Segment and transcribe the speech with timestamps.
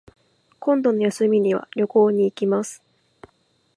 [0.57, 2.81] 今度の休みには旅行に行きます